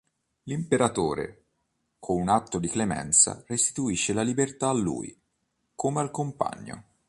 [0.45, 1.43] L'imperatore,
[1.99, 5.15] con un atto di clemenza, restituisce la libertà a lui,
[5.75, 6.83] come al compagno.